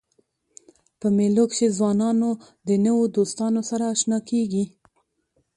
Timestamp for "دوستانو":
3.15-3.61